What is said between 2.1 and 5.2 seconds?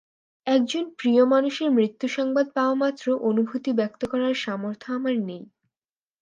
সংবাদ পাওয়ামাত্র অনুভূতি ব্যক্ত করার সামর্থ্য আমার